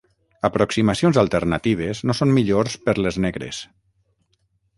Aproximacions 0.47 1.19
alternatives 1.23 2.01
no 2.11 2.15
són 2.21 2.33
millors 2.39 2.79
per 2.89 2.97
les 3.05 3.21
negres. 3.27 3.61